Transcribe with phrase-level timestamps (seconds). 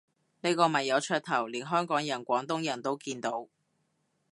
[0.41, 3.47] 呢個咪有噱頭，連香港人廣東人都見到